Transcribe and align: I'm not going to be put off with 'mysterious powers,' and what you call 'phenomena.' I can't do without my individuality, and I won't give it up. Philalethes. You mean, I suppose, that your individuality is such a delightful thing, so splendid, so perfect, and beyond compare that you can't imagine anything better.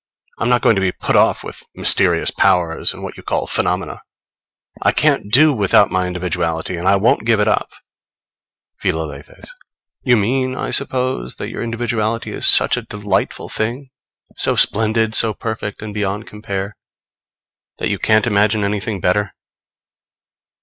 I'm 0.39 0.49
not 0.49 0.63
going 0.63 0.73
to 0.73 0.81
be 0.81 0.91
put 0.91 1.15
off 1.15 1.43
with 1.43 1.61
'mysterious 1.75 2.31
powers,' 2.31 2.91
and 2.91 3.03
what 3.03 3.17
you 3.17 3.21
call 3.21 3.45
'phenomena.' 3.45 4.01
I 4.81 4.93
can't 4.93 5.31
do 5.31 5.53
without 5.53 5.91
my 5.91 6.07
individuality, 6.07 6.75
and 6.75 6.87
I 6.87 6.95
won't 6.95 7.23
give 7.23 7.39
it 7.39 7.47
up. 7.47 7.69
Philalethes. 8.79 9.53
You 10.01 10.17
mean, 10.17 10.55
I 10.57 10.71
suppose, 10.71 11.35
that 11.35 11.49
your 11.51 11.61
individuality 11.61 12.31
is 12.31 12.47
such 12.47 12.77
a 12.77 12.81
delightful 12.81 13.47
thing, 13.47 13.91
so 14.37 14.55
splendid, 14.55 15.13
so 15.13 15.35
perfect, 15.35 15.83
and 15.83 15.93
beyond 15.93 16.25
compare 16.25 16.75
that 17.77 17.89
you 17.89 17.99
can't 17.99 18.25
imagine 18.25 18.63
anything 18.63 19.01
better. 19.01 19.35